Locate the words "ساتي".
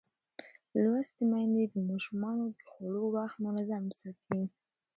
3.99-4.41